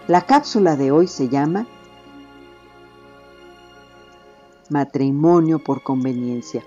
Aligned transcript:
La 0.06 0.20
cápsula 0.22 0.76
de 0.76 0.90
hoy 0.90 1.06
se 1.06 1.30
llama 1.30 1.66
matrimonio 4.68 5.60
por 5.60 5.82
conveniencia. 5.82 6.62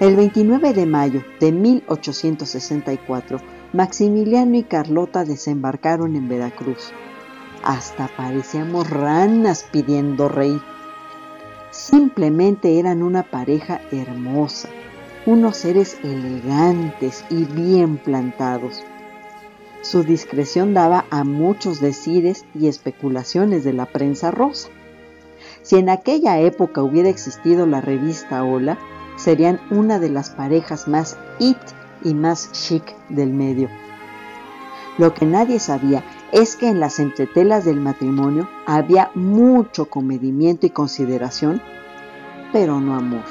El 0.00 0.16
29 0.16 0.72
de 0.72 0.86
mayo 0.86 1.22
de 1.40 1.52
1864, 1.52 3.38
Maximiliano 3.74 4.56
y 4.56 4.62
Carlota 4.62 5.26
desembarcaron 5.26 6.16
en 6.16 6.26
Veracruz. 6.26 6.92
Hasta 7.62 8.08
parecíamos 8.16 8.88
ranas 8.88 9.66
pidiendo 9.70 10.30
rey. 10.30 10.58
Simplemente 11.70 12.78
eran 12.78 13.02
una 13.02 13.24
pareja 13.24 13.82
hermosa, 13.92 14.70
unos 15.26 15.58
seres 15.58 15.98
elegantes 16.02 17.22
y 17.28 17.44
bien 17.44 17.98
plantados. 17.98 18.82
Su 19.82 20.02
discreción 20.02 20.72
daba 20.72 21.04
a 21.10 21.24
muchos 21.24 21.78
decires 21.78 22.46
y 22.54 22.68
especulaciones 22.68 23.64
de 23.64 23.74
la 23.74 23.84
prensa 23.84 24.30
rosa. 24.30 24.70
Si 25.60 25.76
en 25.76 25.90
aquella 25.90 26.40
época 26.40 26.82
hubiera 26.82 27.10
existido 27.10 27.66
la 27.66 27.82
revista 27.82 28.42
Hola, 28.44 28.78
serían 29.22 29.60
una 29.70 29.98
de 29.98 30.08
las 30.08 30.30
parejas 30.30 30.88
más 30.88 31.18
it 31.38 31.58
y 32.02 32.14
más 32.14 32.50
chic 32.52 32.96
del 33.08 33.32
medio. 33.32 33.68
Lo 34.98 35.14
que 35.14 35.26
nadie 35.26 35.58
sabía 35.58 36.04
es 36.32 36.56
que 36.56 36.68
en 36.68 36.80
las 36.80 36.98
entretelas 36.98 37.64
del 37.64 37.80
matrimonio 37.80 38.48
había 38.66 39.10
mucho 39.14 39.86
comedimiento 39.86 40.66
y 40.66 40.70
consideración, 40.70 41.60
pero 42.52 42.80
no 42.80 42.96
amor. 42.96 43.24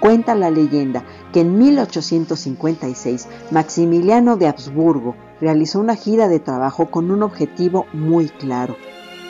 Cuenta 0.00 0.34
la 0.34 0.50
leyenda 0.50 1.04
que 1.32 1.40
en 1.40 1.58
1856 1.58 3.28
Maximiliano 3.50 4.36
de 4.36 4.48
Habsburgo 4.48 5.14
realizó 5.40 5.78
una 5.78 5.94
gira 5.94 6.28
de 6.28 6.40
trabajo 6.40 6.90
con 6.90 7.10
un 7.10 7.22
objetivo 7.22 7.86
muy 7.92 8.28
claro, 8.28 8.76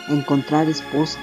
encontrar 0.08 0.68
esposa. 0.68 1.18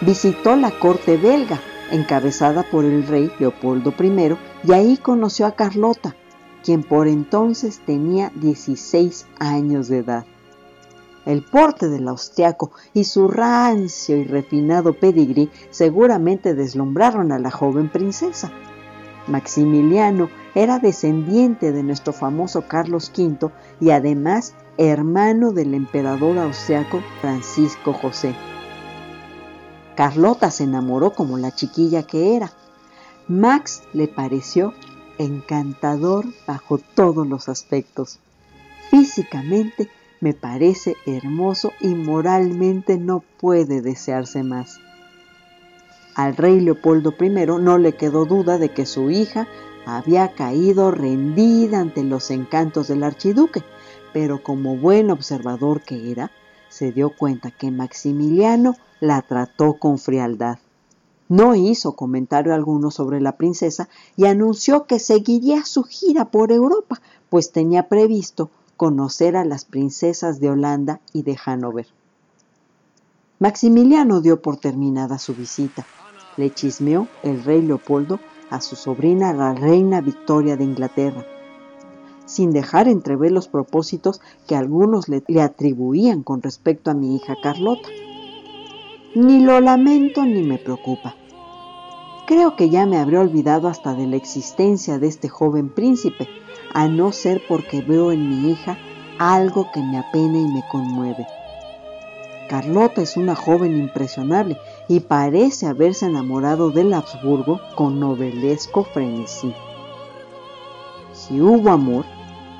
Visitó 0.00 0.56
la 0.56 0.70
corte 0.78 1.16
belga, 1.16 1.60
encabezada 1.90 2.62
por 2.62 2.84
el 2.84 3.06
rey 3.06 3.30
Leopoldo 3.38 3.94
I, 3.98 4.36
y 4.64 4.72
ahí 4.72 4.96
conoció 4.96 5.46
a 5.46 5.52
Carlota, 5.52 6.14
quien 6.62 6.82
por 6.82 7.08
entonces 7.08 7.80
tenía 7.84 8.32
16 8.36 9.26
años 9.38 9.88
de 9.88 9.98
edad. 9.98 10.24
El 11.26 11.42
porte 11.42 11.88
del 11.88 12.08
austriaco 12.08 12.72
y 12.92 13.04
su 13.04 13.28
rancio 13.28 14.16
y 14.16 14.24
refinado 14.24 14.92
pedigrí 14.92 15.50
seguramente 15.70 16.54
deslumbraron 16.54 17.32
a 17.32 17.38
la 17.38 17.50
joven 17.50 17.88
princesa. 17.88 18.52
Maximiliano 19.26 20.28
era 20.54 20.78
descendiente 20.78 21.72
de 21.72 21.82
nuestro 21.82 22.12
famoso 22.12 22.68
Carlos 22.68 23.10
V 23.16 23.50
y 23.80 23.90
además 23.90 24.54
hermano 24.76 25.52
del 25.52 25.72
emperador 25.72 26.38
austriaco 26.38 27.00
Francisco 27.22 27.94
José. 27.94 28.34
Carlota 29.96 30.50
se 30.50 30.64
enamoró 30.64 31.12
como 31.12 31.38
la 31.38 31.52
chiquilla 31.52 32.02
que 32.02 32.36
era. 32.36 32.52
Max 33.28 33.82
le 33.92 34.08
pareció 34.08 34.74
encantador 35.18 36.26
bajo 36.46 36.78
todos 36.78 37.26
los 37.26 37.48
aspectos. 37.48 38.18
Físicamente 38.90 39.88
me 40.20 40.34
parece 40.34 40.96
hermoso 41.06 41.72
y 41.80 41.94
moralmente 41.94 42.98
no 42.98 43.22
puede 43.38 43.82
desearse 43.82 44.42
más. 44.42 44.80
Al 46.14 46.36
rey 46.36 46.60
Leopoldo 46.60 47.14
I 47.20 47.28
no 47.28 47.78
le 47.78 47.92
quedó 47.92 48.24
duda 48.24 48.58
de 48.58 48.70
que 48.70 48.86
su 48.86 49.10
hija 49.10 49.48
había 49.86 50.32
caído 50.32 50.90
rendida 50.90 51.80
ante 51.80 52.02
los 52.04 52.30
encantos 52.30 52.88
del 52.88 53.02
archiduque, 53.02 53.62
pero 54.12 54.42
como 54.42 54.76
buen 54.76 55.10
observador 55.10 55.82
que 55.82 56.10
era, 56.10 56.30
se 56.68 56.92
dio 56.92 57.10
cuenta 57.10 57.50
que 57.50 57.70
Maximiliano 57.70 58.76
la 59.04 59.22
trató 59.22 59.74
con 59.78 59.98
frialdad. 59.98 60.58
No 61.28 61.54
hizo 61.54 61.96
comentario 61.96 62.54
alguno 62.54 62.90
sobre 62.90 63.20
la 63.20 63.36
princesa 63.36 63.88
y 64.16 64.26
anunció 64.26 64.86
que 64.86 64.98
seguiría 64.98 65.64
su 65.64 65.84
gira 65.84 66.26
por 66.26 66.52
Europa, 66.52 67.00
pues 67.30 67.52
tenía 67.52 67.88
previsto 67.88 68.50
conocer 68.76 69.36
a 69.36 69.44
las 69.44 69.64
princesas 69.64 70.40
de 70.40 70.50
Holanda 70.50 71.00
y 71.12 71.22
de 71.22 71.36
Hannover. 71.36 71.86
Maximiliano 73.38 74.20
dio 74.20 74.42
por 74.42 74.56
terminada 74.58 75.18
su 75.18 75.34
visita 75.34 75.86
le 76.36 76.52
chismeó 76.52 77.08
el 77.22 77.44
rey 77.44 77.62
Leopoldo 77.62 78.18
a 78.50 78.60
su 78.60 78.76
sobrina 78.76 79.32
la 79.32 79.54
reina 79.54 80.00
Victoria 80.00 80.56
de 80.56 80.64
Inglaterra, 80.64 81.24
sin 82.26 82.52
dejar 82.52 82.88
entrever 82.88 83.32
los 83.32 83.48
propósitos 83.48 84.20
que 84.46 84.56
algunos 84.56 85.08
le, 85.08 85.22
le, 85.28 85.42
atribuían 85.42 86.22
con 86.22 86.42
respecto 86.42 86.90
a 86.90 86.94
mi 86.94 87.16
hija 87.16 87.34
Carlota. 87.42 87.88
Ni 89.14 89.38
lo 89.38 89.60
lamento 89.60 90.24
ni 90.24 90.42
me 90.42 90.58
preocupa. 90.58 91.14
Creo 92.26 92.56
que 92.56 92.68
ya 92.68 92.84
me 92.84 92.98
habré 92.98 93.18
olvidado 93.18 93.68
hasta 93.68 93.94
de 93.94 94.08
la 94.08 94.16
existencia 94.16 94.98
de 94.98 95.06
este 95.06 95.28
joven 95.28 95.68
príncipe, 95.68 96.26
a 96.72 96.88
no 96.88 97.12
ser 97.12 97.40
porque 97.46 97.80
veo 97.80 98.10
en 98.10 98.28
mi 98.28 98.50
hija 98.50 98.76
algo 99.20 99.70
que 99.72 99.80
me 99.80 99.98
apena 99.98 100.40
y 100.40 100.48
me 100.48 100.64
conmueve. 100.68 101.28
Carlota 102.48 103.02
es 103.02 103.16
una 103.16 103.36
joven 103.36 103.76
impresionable 103.76 104.58
y 104.88 104.98
parece 104.98 105.68
haberse 105.68 106.06
enamorado 106.06 106.70
del 106.70 106.92
Habsburgo 106.92 107.60
con 107.76 108.00
novelesco 108.00 108.82
frenesí. 108.82 109.54
Si 111.12 111.40
hubo 111.40 111.70
amor, 111.70 112.04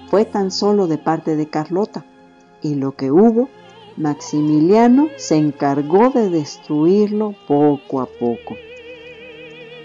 fue 0.09 0.25
tan 0.25 0.53
solo 0.53 0.87
de 0.87 0.99
parte 0.99 1.35
de 1.35 1.49
Carlota, 1.49 2.05
y 2.62 2.77
lo 2.77 2.93
que 2.93 3.11
hubo, 3.11 3.49
Maximiliano 3.96 5.08
se 5.17 5.37
encargó 5.37 6.11
de 6.11 6.29
destruirlo 6.29 7.35
poco 7.46 8.00
a 8.00 8.06
poco. 8.06 8.56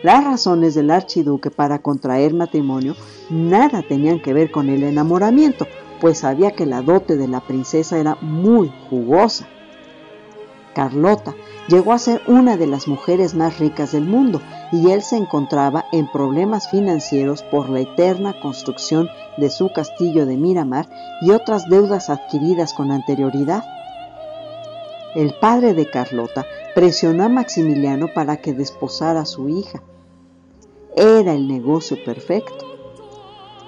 Las 0.02 0.24
razones 0.24 0.76
del 0.76 0.92
archiduque 0.92 1.52
para 1.52 1.80
contraer 1.80 2.34
matrimonio 2.34 2.96
nada 3.30 3.84
tenían 3.84 4.20
que 4.22 4.34
ver 4.34 4.50
con 4.50 4.70
el 4.70 4.84
enamoramiento, 4.84 5.68
pues 6.00 6.20
sabía 6.20 6.52
que 6.52 6.66
la 6.66 6.82
dote 6.82 7.18
de 7.18 7.28
la 7.28 7.42
princesa 7.42 8.00
era 8.00 8.16
muy 8.22 8.72
jugosa. 8.90 9.48
Carlota 10.74 11.36
llegó 11.68 11.94
a 11.94 12.00
ser 12.00 12.22
una 12.28 12.56
de 12.56 12.66
las 12.66 12.88
mujeres 12.88 13.36
más 13.36 13.60
ricas 13.60 13.92
del 13.92 14.06
mundo 14.06 14.42
y 14.72 14.92
él 14.92 15.02
se 15.02 15.18
encontraba 15.18 15.86
en 15.92 16.10
problemas 16.12 16.70
financieros 16.70 17.44
por 17.44 17.70
la 17.70 17.82
eterna 17.82 18.40
construcción 18.42 19.10
de 19.38 19.50
su 19.50 19.72
castillo 19.74 20.26
de 20.26 20.38
Miramar 20.38 20.88
y 21.22 21.32
otras 21.32 21.68
deudas 21.70 22.10
adquiridas 22.10 22.74
con 22.74 22.92
anterioridad. 22.92 23.64
El 25.16 25.34
padre 25.34 25.74
de 25.74 25.90
Carlota 25.90 26.46
presionó 26.76 27.24
a 27.24 27.30
Maximiliano 27.30 28.10
para 28.14 28.38
que 28.38 28.54
desposara 28.54 29.22
a 29.22 29.26
su 29.26 29.50
hija. 29.50 29.82
Era 30.96 31.34
el 31.34 31.48
negocio 31.48 31.98
perfecto. 32.04 32.66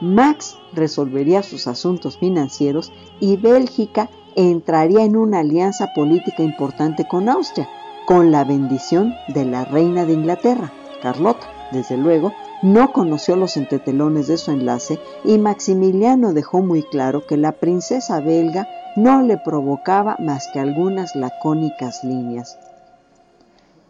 Max 0.02 0.58
resolvería 0.74 1.42
sus 1.42 1.68
asuntos 1.68 2.18
financieros 2.18 2.92
y 3.20 3.38
Bélgica 3.38 4.10
entraría 4.36 5.04
en 5.04 5.16
una 5.16 5.40
alianza 5.40 5.94
política 5.96 6.44
importante 6.44 7.08
con 7.08 7.28
Austria, 7.28 7.68
con 8.06 8.32
la 8.32 8.44
bendición 8.44 9.16
de 9.28 9.46
la 9.46 9.66
reina 9.66 10.06
de 10.06 10.14
Inglaterra, 10.14 10.72
Carlota. 11.02 11.48
Desde 11.72 11.98
luego, 11.98 12.34
no 12.62 12.92
conoció 12.92 13.36
los 13.36 13.58
entretelones 13.58 14.28
de 14.28 14.38
su 14.38 14.52
enlace 14.52 15.00
y 15.24 15.38
Maximiliano 15.38 16.34
dejó 16.34 16.62
muy 16.62 16.84
claro 16.84 17.26
que 17.26 17.38
la 17.38 17.54
princesa 17.54 18.20
belga 18.20 18.68
no 18.96 19.22
le 19.22 19.38
provocaba 19.38 20.18
más 20.20 20.48
que 20.52 20.60
algunas 20.60 21.16
lacónicas 21.16 22.04
líneas. 22.04 22.58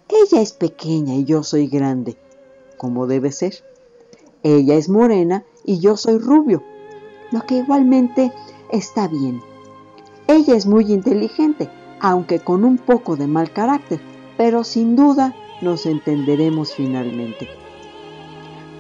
Ella 0.09 0.41
es 0.41 0.53
pequeña 0.53 1.15
y 1.15 1.23
yo 1.23 1.43
soy 1.43 1.67
grande, 1.67 2.17
como 2.77 3.07
debe 3.07 3.31
ser. 3.31 3.63
Ella 4.43 4.75
es 4.75 4.89
morena 4.89 5.43
y 5.63 5.79
yo 5.79 5.97
soy 5.97 6.17
rubio, 6.17 6.63
lo 7.31 7.41
que 7.41 7.55
igualmente 7.55 8.31
está 8.71 9.07
bien. 9.07 9.41
Ella 10.27 10.55
es 10.55 10.65
muy 10.65 10.91
inteligente, 10.91 11.69
aunque 11.99 12.39
con 12.39 12.63
un 12.63 12.77
poco 12.77 13.15
de 13.15 13.27
mal 13.27 13.51
carácter, 13.51 13.99
pero 14.37 14.63
sin 14.63 14.95
duda 14.95 15.35
nos 15.61 15.85
entenderemos 15.85 16.73
finalmente. 16.73 17.60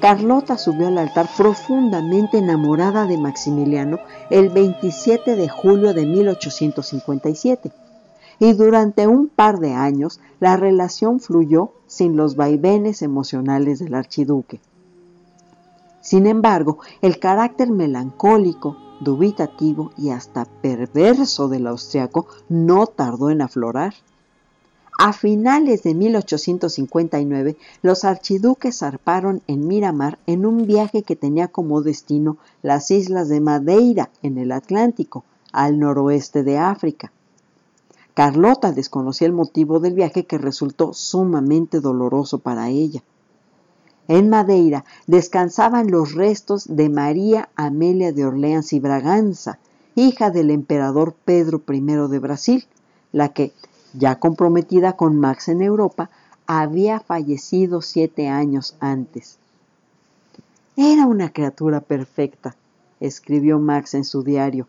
Carlota 0.01 0.57
subió 0.57 0.87
al 0.87 0.97
altar 0.97 1.29
profundamente 1.37 2.39
enamorada 2.39 3.05
de 3.05 3.19
Maximiliano 3.19 3.99
el 4.31 4.49
27 4.49 5.35
de 5.35 5.47
julio 5.47 5.93
de 5.93 6.07
1857 6.07 7.71
y 8.39 8.53
durante 8.53 9.05
un 9.05 9.27
par 9.27 9.59
de 9.59 9.73
años 9.75 10.19
la 10.39 10.57
relación 10.57 11.19
fluyó 11.19 11.73
sin 11.85 12.17
los 12.17 12.35
vaivenes 12.35 13.03
emocionales 13.03 13.77
del 13.77 13.93
archiduque. 13.93 14.59
Sin 16.01 16.25
embargo, 16.25 16.79
el 17.03 17.19
carácter 17.19 17.69
melancólico, 17.69 18.77
dubitativo 19.01 19.91
y 19.99 20.09
hasta 20.09 20.45
perverso 20.45 21.47
del 21.47 21.67
austriaco 21.67 22.25
no 22.49 22.87
tardó 22.87 23.29
en 23.29 23.43
aflorar. 23.43 23.93
A 25.03 25.13
finales 25.13 25.81
de 25.81 25.95
1859, 25.95 27.57
los 27.81 28.05
archiduques 28.05 28.77
zarparon 28.77 29.41
en 29.47 29.67
Miramar 29.67 30.19
en 30.27 30.45
un 30.45 30.67
viaje 30.67 31.01
que 31.01 31.15
tenía 31.15 31.47
como 31.47 31.81
destino 31.81 32.37
las 32.61 32.91
islas 32.91 33.27
de 33.27 33.41
Madeira 33.41 34.11
en 34.21 34.37
el 34.37 34.51
Atlántico, 34.51 35.23
al 35.51 35.79
noroeste 35.79 36.43
de 36.43 36.59
África. 36.59 37.11
Carlota 38.13 38.73
desconocía 38.73 39.25
el 39.25 39.33
motivo 39.33 39.79
del 39.79 39.95
viaje 39.95 40.27
que 40.27 40.37
resultó 40.37 40.93
sumamente 40.93 41.79
doloroso 41.79 42.37
para 42.37 42.69
ella. 42.69 43.01
En 44.07 44.29
Madeira 44.29 44.85
descansaban 45.07 45.89
los 45.89 46.13
restos 46.13 46.65
de 46.67 46.89
María 46.89 47.49
Amelia 47.55 48.11
de 48.11 48.23
Orleans 48.23 48.71
y 48.71 48.79
Braganza, 48.79 49.57
hija 49.95 50.29
del 50.29 50.51
emperador 50.51 51.15
Pedro 51.25 51.59
I 51.67 51.81
de 51.81 52.19
Brasil, 52.19 52.67
la 53.11 53.29
que, 53.29 53.51
ya 53.93 54.19
comprometida 54.19 54.93
con 54.93 55.19
Max 55.19 55.47
en 55.47 55.61
Europa, 55.61 56.09
había 56.47 56.99
fallecido 56.99 57.81
siete 57.81 58.27
años 58.27 58.75
antes. 58.79 59.37
Era 60.75 61.05
una 61.05 61.31
criatura 61.31 61.81
perfecta, 61.81 62.55
escribió 62.99 63.59
Max 63.59 63.93
en 63.93 64.03
su 64.03 64.23
diario, 64.23 64.67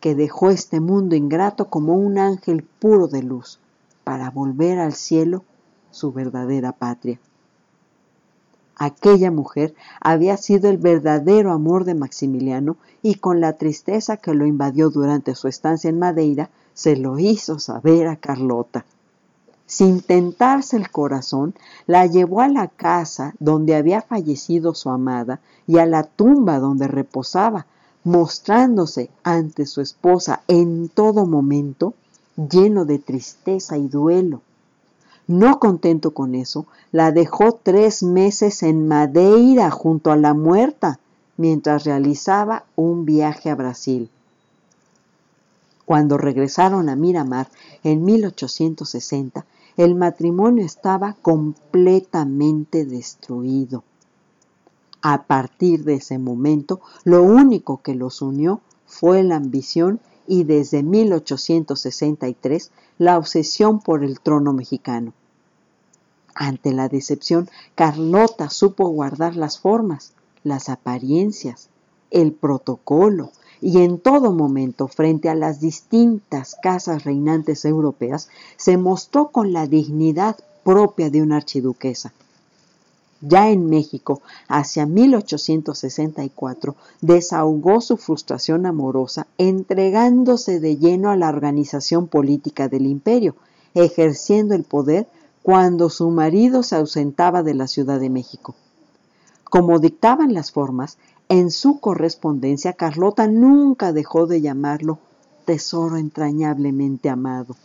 que 0.00 0.14
dejó 0.14 0.50
este 0.50 0.80
mundo 0.80 1.14
ingrato 1.14 1.68
como 1.68 1.94
un 1.94 2.18
ángel 2.18 2.62
puro 2.62 3.08
de 3.08 3.22
luz, 3.22 3.58
para 4.04 4.30
volver 4.30 4.78
al 4.78 4.94
cielo 4.94 5.44
su 5.90 6.12
verdadera 6.12 6.72
patria. 6.72 7.20
Aquella 8.76 9.30
mujer 9.30 9.74
había 10.00 10.36
sido 10.36 10.68
el 10.68 10.78
verdadero 10.78 11.52
amor 11.52 11.84
de 11.84 11.94
Maximiliano 11.94 12.76
y 13.02 13.16
con 13.16 13.40
la 13.40 13.54
tristeza 13.54 14.16
que 14.16 14.34
lo 14.34 14.46
invadió 14.46 14.90
durante 14.90 15.34
su 15.34 15.48
estancia 15.48 15.90
en 15.90 15.98
Madeira, 15.98 16.50
se 16.74 16.96
lo 16.96 17.18
hizo 17.18 17.58
saber 17.58 18.08
a 18.08 18.16
Carlota. 18.16 18.84
Sin 19.66 20.00
tentarse 20.02 20.76
el 20.76 20.90
corazón, 20.90 21.54
la 21.86 22.06
llevó 22.06 22.40
a 22.40 22.48
la 22.48 22.68
casa 22.68 23.34
donde 23.38 23.74
había 23.74 24.02
fallecido 24.02 24.74
su 24.74 24.90
amada 24.90 25.40
y 25.66 25.78
a 25.78 25.86
la 25.86 26.02
tumba 26.02 26.58
donde 26.58 26.88
reposaba, 26.88 27.66
mostrándose 28.04 29.10
ante 29.22 29.64
su 29.64 29.80
esposa 29.80 30.42
en 30.48 30.88
todo 30.88 31.24
momento 31.24 31.94
lleno 32.36 32.84
de 32.84 32.98
tristeza 32.98 33.78
y 33.78 33.88
duelo. 33.88 34.42
No 35.26 35.60
contento 35.60 36.12
con 36.12 36.34
eso, 36.34 36.66
la 36.90 37.12
dejó 37.12 37.52
tres 37.62 38.02
meses 38.02 38.62
en 38.62 38.88
Madeira 38.88 39.70
junto 39.70 40.10
a 40.10 40.16
la 40.16 40.34
muerta, 40.34 40.98
mientras 41.36 41.84
realizaba 41.84 42.64
un 42.76 43.04
viaje 43.04 43.50
a 43.50 43.54
Brasil. 43.54 44.10
Cuando 45.84 46.18
regresaron 46.18 46.88
a 46.88 46.96
Miramar 46.96 47.48
en 47.84 48.04
1860, 48.04 49.44
el 49.76 49.94
matrimonio 49.94 50.64
estaba 50.64 51.16
completamente 51.22 52.84
destruido. 52.84 53.84
A 55.00 55.22
partir 55.24 55.84
de 55.84 55.94
ese 55.94 56.18
momento, 56.18 56.80
lo 57.04 57.22
único 57.22 57.80
que 57.82 57.94
los 57.94 58.22
unió 58.22 58.60
fue 58.86 59.22
la 59.22 59.36
ambición 59.36 60.00
y 60.26 60.44
desde 60.44 60.82
1863 60.82 62.70
la 63.02 63.18
obsesión 63.18 63.80
por 63.80 64.04
el 64.04 64.20
trono 64.20 64.52
mexicano. 64.52 65.12
Ante 66.34 66.72
la 66.72 66.88
decepción, 66.88 67.50
Carlota 67.74 68.48
supo 68.48 68.88
guardar 68.88 69.34
las 69.34 69.58
formas, 69.58 70.12
las 70.44 70.68
apariencias, 70.68 71.68
el 72.10 72.32
protocolo, 72.32 73.32
y 73.60 73.82
en 73.82 73.98
todo 73.98 74.32
momento, 74.32 74.86
frente 74.86 75.28
a 75.28 75.34
las 75.34 75.60
distintas 75.60 76.56
casas 76.62 77.04
reinantes 77.04 77.64
europeas, 77.64 78.28
se 78.56 78.76
mostró 78.76 79.28
con 79.28 79.52
la 79.52 79.66
dignidad 79.66 80.36
propia 80.64 81.10
de 81.10 81.22
una 81.22 81.36
archiduquesa. 81.36 82.12
Ya 83.22 83.50
en 83.50 83.70
México, 83.70 84.20
hacia 84.48 84.84
1864, 84.84 86.74
desahogó 87.00 87.80
su 87.80 87.96
frustración 87.96 88.66
amorosa 88.66 89.28
entregándose 89.38 90.58
de 90.58 90.76
lleno 90.76 91.10
a 91.10 91.16
la 91.16 91.28
organización 91.28 92.08
política 92.08 92.68
del 92.68 92.86
imperio, 92.86 93.36
ejerciendo 93.74 94.56
el 94.56 94.64
poder 94.64 95.06
cuando 95.42 95.88
su 95.88 96.10
marido 96.10 96.64
se 96.64 96.74
ausentaba 96.76 97.44
de 97.44 97.54
la 97.54 97.68
Ciudad 97.68 98.00
de 98.00 98.10
México. 98.10 98.56
Como 99.44 99.78
dictaban 99.78 100.34
las 100.34 100.50
formas, 100.50 100.98
en 101.28 101.52
su 101.52 101.78
correspondencia 101.78 102.72
Carlota 102.72 103.28
nunca 103.28 103.92
dejó 103.92 104.26
de 104.26 104.40
llamarlo 104.40 104.98
tesoro 105.44 105.96
entrañablemente 105.96 107.08
amado. 107.08 107.56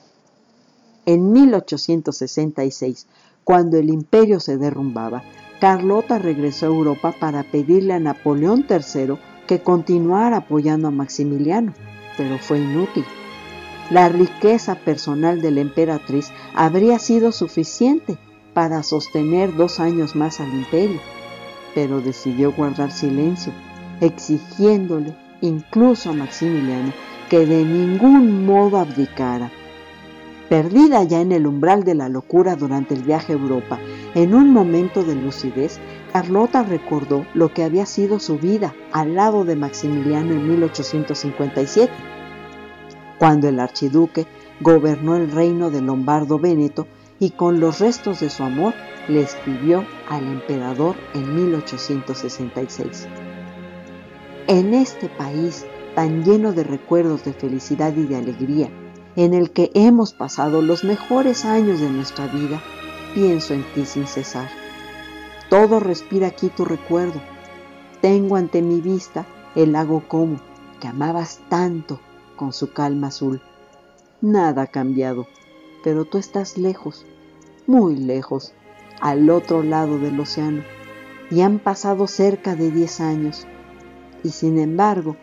En 1.06 1.32
1866, 1.32 3.08
cuando 3.48 3.77
el 3.77 3.89
imperio 3.89 4.42
se 4.42 4.58
derrumbaba, 4.58 5.24
Carlota 5.62 6.20
regresó 6.20 6.66
a 6.66 6.75
Europa 6.75 7.16
para 7.18 7.44
pedirle 7.44 7.94
a 7.94 8.00
Napoleón 8.00 8.66
III 8.70 9.13
que 9.48 9.62
continuara 9.62 10.36
apoyando 10.36 10.89
a 10.89 10.92
Maximiliano, 10.92 11.74
pero 12.18 12.39
fue 12.39 12.60
inútil. 12.60 13.06
La 13.89 14.10
riqueza 14.10 14.75
personal 14.75 15.42
de 15.42 15.51
la 15.51 15.62
emperatriz 15.62 16.34
habría 16.54 17.00
sido 17.00 17.32
suficiente 17.32 18.18
para 18.54 18.84
sostener 18.84 19.56
dos 19.56 19.80
años 19.80 20.13
más 20.13 20.42
al 20.42 20.54
imperio, 20.54 21.00
pero 21.74 22.01
decidió 22.01 22.51
guardar 22.51 22.92
silencio, 22.92 23.54
exigiéndole 24.01 25.16
incluso 25.39 26.10
a 26.10 26.13
Maximiliano 26.13 26.92
que 27.30 27.46
de 27.46 27.63
ningún 27.63 28.46
modo 28.46 28.77
abdicara. 28.77 29.50
Perdida 30.50 31.04
ya 31.04 31.20
en 31.20 31.34
el 31.34 31.46
umbral 31.46 31.84
de 31.84 31.94
la 31.94 32.08
locura 32.08 32.56
durante 32.56 32.94
el 32.94 33.04
viaje 33.04 33.34
a 33.34 33.36
Europa, 33.36 33.80
en 34.16 34.34
un 34.34 34.54
momento 34.54 35.04
de 35.04 35.16
lucidez, 35.16 35.80
Carlota 36.13 36.63
recordó 36.63 37.25
lo 37.34 37.54
que 37.54 37.63
había 37.63 37.86
sido 37.86 38.20
su 38.20 38.38
vida 38.38 38.74
al 38.94 39.16
lado 39.16 39.44
de 39.44 39.58
Maximiliano 39.58 40.32
en 40.32 40.48
1857, 40.48 41.92
cuando 43.20 43.50
el 43.50 43.60
archiduque 43.60 44.25
gobernó 44.62 45.18
el 45.18 45.32
reino 45.32 45.70
de 45.70 45.82
Lombardo 45.82 46.39
Véneto 46.39 46.88
y 47.20 47.32
con 47.32 47.60
los 47.60 47.80
restos 47.80 48.22
de 48.22 48.30
su 48.30 48.44
amor 48.44 48.74
le 49.10 49.22
escribió 49.22 49.86
al 50.08 50.24
emperador 50.27 50.96
en 51.13 51.36
1866. 51.36 53.08
En 54.48 54.74
este 54.74 55.10
país 55.10 55.66
tan 55.94 56.24
lleno 56.24 56.54
de 56.54 56.63
recuerdos 56.63 57.25
de 57.25 57.34
felicidad 57.34 57.94
y 57.98 58.04
de 58.04 58.16
alegría, 58.16 58.70
en 59.17 59.33
el 59.33 59.50
que 59.50 59.71
hemos 59.74 60.13
pasado 60.13 60.62
los 60.62 60.83
mejores 60.83 61.43
años 61.43 61.79
de 61.79 61.89
nuestra 61.89 62.27
vida, 62.27 62.62
pienso 63.15 63.55
en 63.55 63.63
ti 63.74 63.83
sin 63.83 64.05
cesar. 64.05 64.47
Todo 65.50 65.79
respira 65.79 66.27
aquí 66.27 66.50
tu 66.50 66.65
recuerdo. 66.65 67.19
Tengo 68.00 68.36
ante 68.36 68.62
mi 68.62 68.79
vista 68.79 69.25
el 69.55 69.71
lago 69.71 70.03
Como, 70.07 70.39
que 70.79 70.88
amabas 70.88 71.41
tanto 71.50 72.00
con 72.36 72.53
su 72.53 72.74
calma 72.74 73.07
azul. 73.07 73.41
Nada 74.21 74.62
ha 74.62 74.67
cambiado, 74.67 75.25
pero 75.83 76.05
tú 76.05 76.19
estás 76.19 76.59
lejos, 76.59 77.03
muy 77.65 77.95
lejos, 77.97 78.53
al 79.01 79.31
otro 79.31 79.63
lado 79.63 79.97
del 79.97 80.19
océano, 80.19 80.62
y 81.31 81.41
han 81.41 81.57
pasado 81.57 82.05
cerca 82.05 82.55
de 82.55 82.69
diez 82.69 83.01
años. 83.01 83.47
Y 84.24 84.29
sin 84.29 84.59
embargo, 84.59 85.17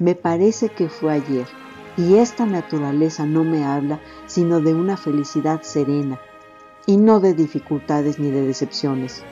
me 0.00 0.16
parece 0.16 0.68
que 0.68 0.88
fue 0.88 1.12
ayer, 1.12 1.46
y 1.96 2.16
esta 2.16 2.46
naturaleza 2.46 3.26
no 3.26 3.44
me 3.44 3.64
habla 3.64 4.00
sino 4.26 4.60
de 4.60 4.74
una 4.74 4.96
felicidad 4.96 5.62
serena, 5.62 6.18
y 6.86 6.96
no 6.96 7.20
de 7.20 7.34
dificultades 7.34 8.18
ni 8.18 8.30
de 8.30 8.42
decepciones. 8.42 9.24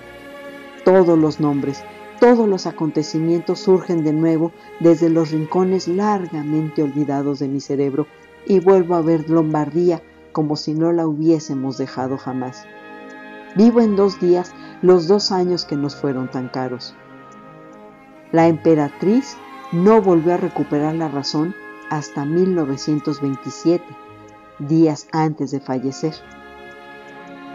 Todos 0.85 1.19
los 1.19 1.41
nombres, 1.41 1.85
todos 2.21 2.49
los 2.49 2.67
acontecimientos 2.67 3.61
surgen 3.61 4.05
de 4.05 4.13
nuevo 4.13 4.53
desde 4.81 5.09
los 5.09 5.31
rincones 5.31 5.89
largamente 5.89 6.83
olvidados 6.83 7.39
de 7.39 7.49
mi 7.49 7.61
cerebro 7.61 8.07
y 8.47 8.61
vuelvo 8.61 8.95
a 8.95 9.03
ver 9.03 9.31
Lombardía 9.31 10.03
como 10.33 10.57
si 10.57 10.75
no 10.75 10.93
la 10.93 11.07
hubiésemos 11.07 11.79
dejado 11.79 12.19
jamás. 12.19 12.67
Vivo 13.57 13.81
en 13.81 13.95
dos 13.95 14.21
días 14.21 14.53
los 14.83 15.07
dos 15.07 15.33
años 15.33 15.65
que 15.65 15.77
nos 15.77 15.95
fueron 15.97 16.31
tan 16.31 16.49
caros. 16.49 16.95
La 18.33 18.49
emperatriz 18.49 19.37
no 19.71 20.03
volvió 20.03 20.35
a 20.35 20.39
recuperar 20.39 20.95
la 20.97 21.09
razón 21.09 21.55
hasta 21.97 22.25
1927, 22.25 23.85
días 24.59 25.07
antes 25.13 25.53
de 25.53 25.61
fallecer. 25.61 26.13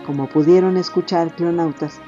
Como 0.06 0.30
pudieron 0.30 0.78
escuchar 0.78 1.36
clonautas, 1.36 2.00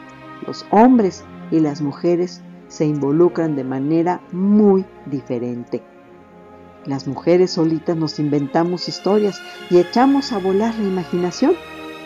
los 0.47 0.65
hombres 0.71 1.25
y 1.51 1.59
las 1.59 1.81
mujeres 1.81 2.41
se 2.69 2.85
involucran 2.85 3.57
de 3.57 3.65
manera 3.65 4.21
muy 4.31 4.85
diferente. 5.07 5.83
Las 6.85 7.05
mujeres 7.05 7.51
solitas 7.51 7.97
nos 7.97 8.17
inventamos 8.17 8.87
historias 8.87 9.41
y 9.69 9.77
echamos 9.77 10.31
a 10.31 10.39
volar 10.39 10.73
la 10.75 10.87
imaginación 10.87 11.53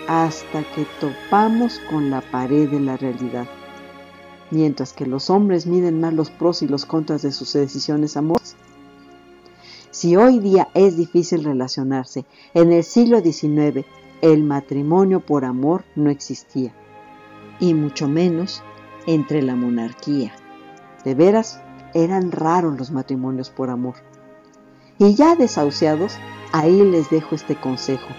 hasta 0.08 0.64
que 0.74 0.88
topamos 1.00 1.80
con 1.90 2.10
la 2.10 2.22
pared 2.22 2.68
de 2.70 2.80
la 2.80 2.98
realidad. 2.98 3.46
Mientras 4.50 4.92
que 4.92 5.06
los 5.06 5.30
hombres 5.30 5.68
miden 5.68 6.02
más 6.02 6.14
los 6.14 6.32
pros 6.32 6.64
y 6.64 6.68
los 6.68 6.86
contras 6.86 7.22
de 7.22 7.32
sus 7.32 7.54
decisiones 7.54 8.18
amorosas. 8.18 8.56
Si 9.96 10.18
hoy 10.18 10.40
día 10.40 10.68
es 10.74 10.98
difícil 10.98 11.46
relacionarse, 11.46 12.26
en 12.54 12.74
el 12.74 12.84
siglo 12.84 13.22
XIX 13.22 13.86
el 14.22 14.44
matrimonio 14.44 15.22
por 15.22 15.46
amor 15.46 15.86
no 15.96 16.10
existía 16.10 16.74
y 17.62 17.74
mucho 17.74 18.10
menos 18.10 18.62
entre 19.08 19.42
la 19.42 19.56
monarquía. 19.56 20.34
De 21.06 21.16
veras, 21.16 21.62
eran 21.94 22.34
raros 22.34 22.78
los 22.78 22.92
matrimonios 22.92 23.50
por 23.50 23.70
amor. 23.70 23.96
Y 25.00 25.16
ya 25.16 25.38
desahuciados, 25.38 26.18
ahí 26.52 26.84
les 26.84 27.10
dejo 27.10 27.34
este 27.34 27.56
consejo. 27.56 28.10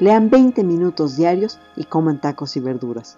Lean 0.00 0.28
20 0.28 0.64
minutos 0.64 1.16
diarios 1.16 1.60
y 1.76 1.84
coman 1.84 2.20
tacos 2.20 2.56
y 2.56 2.60
verduras. 2.60 3.16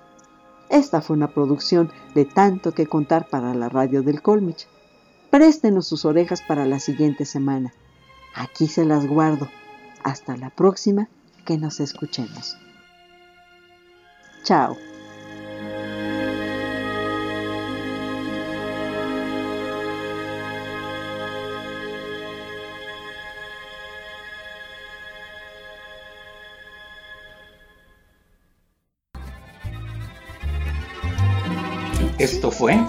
Esta 0.68 1.00
fue 1.00 1.16
una 1.16 1.28
producción 1.32 1.90
de 2.14 2.26
tanto 2.26 2.73
que 2.73 2.87
contar 2.87 3.30
para 3.30 3.54
la 3.54 3.70
radio 3.70 4.02
del 4.02 4.20
Colmich. 4.20 4.68
Préstenos 5.30 5.87
sus 5.87 6.04
orejas 6.04 6.42
para 6.42 6.66
la 6.66 6.80
siguiente 6.80 7.25
semana. 7.25 7.73
Aquí 8.35 8.67
se 8.67 8.85
las 8.85 9.07
guardo. 9.07 9.49
Hasta 10.03 10.37
la 10.37 10.50
próxima 10.50 11.09
que 11.45 11.57
nos 11.57 11.81
escuchemos. 11.81 12.57
Chao. 14.45 14.76
Esto 32.19 32.50
fue 32.50 32.81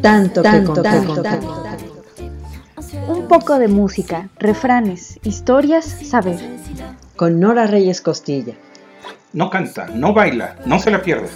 tanto, 0.00 0.42
tanto, 0.42 0.80
tanto, 0.82 1.22
Un 3.24 3.28
poco 3.28 3.58
de 3.58 3.68
música, 3.68 4.28
refranes, 4.38 5.18
historias, 5.22 5.86
saber. 5.86 6.36
Con 7.16 7.40
Nora 7.40 7.66
Reyes 7.66 8.02
Costilla. 8.02 8.52
No 9.32 9.48
canta, 9.48 9.86
no 9.86 10.12
baila, 10.12 10.56
no 10.66 10.78
se 10.78 10.90
la 10.90 11.00
pierda. 11.00 11.28